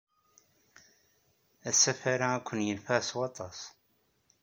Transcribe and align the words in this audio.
Asafar-a 1.69 2.27
ad 2.35 2.43
ken-yenfeɛ 2.47 2.99
s 3.07 3.11
waṭas. 3.17 3.59